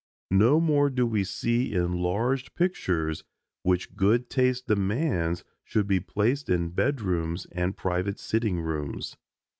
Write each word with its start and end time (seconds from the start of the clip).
No 0.31 0.59
more 0.59 0.89
do 0.89 1.05
we 1.05 1.23
see 1.23 1.73
enlarged 1.75 2.55
pictures 2.55 3.23
which 3.61 3.95
good 3.95 4.31
taste 4.31 4.65
demands 4.65 5.43
should 5.63 5.85
be 5.85 5.99
placed 5.99 6.49
in 6.49 6.69
bedrooms 6.71 7.45
and 7.51 7.77
private 7.77 8.17
sitting 8.17 8.61
rooms. 8.61 9.15